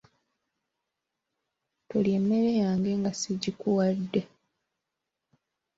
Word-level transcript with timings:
Tolya 1.89 2.15
emmere 2.19 2.51
yange 2.63 2.91
nga 2.99 3.11
sigikuwadde. 3.19 4.21